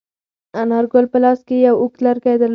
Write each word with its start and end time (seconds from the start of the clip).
انارګل 0.61 1.05
په 1.13 1.17
لاس 1.23 1.39
کې 1.47 1.55
یو 1.67 1.75
اوږد 1.81 1.99
لرګی 2.05 2.35
درلود. 2.37 2.49